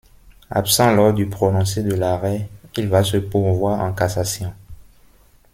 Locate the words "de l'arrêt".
1.83-2.49